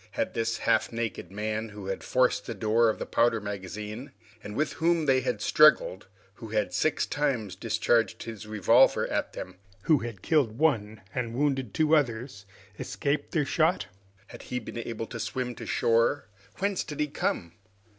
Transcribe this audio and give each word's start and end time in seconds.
Had 0.13 0.33
this 0.33 0.57
half 0.57 0.91
naked 0.91 1.29
man, 1.31 1.69
who 1.69 1.85
had 1.85 2.03
forced 2.03 2.47
the 2.47 2.55
door 2.55 2.89
of 2.89 2.97
the 2.97 3.05
powder 3.05 3.39
magazine, 3.39 4.11
and 4.43 4.55
with 4.55 4.73
whom 4.73 5.05
they 5.05 5.21
had 5.21 5.43
struggled, 5.43 6.07
who 6.33 6.47
had 6.47 6.73
six 6.73 7.05
times 7.05 7.55
discharged 7.55 8.23
his 8.23 8.47
revolver 8.47 9.07
at 9.09 9.33
them, 9.33 9.57
who 9.83 9.99
had 9.99 10.23
killed 10.23 10.57
one 10.57 11.01
and 11.13 11.35
wounded 11.35 11.71
two 11.71 11.95
others, 11.95 12.47
escaped 12.79 13.31
their 13.31 13.45
shot? 13.45 13.85
Had 14.29 14.41
he 14.41 14.57
been 14.57 14.79
able 14.79 15.05
to 15.05 15.19
swim 15.19 15.53
to 15.53 15.67
shore? 15.67 16.25
Whence 16.55 16.83
did 16.83 16.99
he 16.99 17.05
come? 17.05 17.53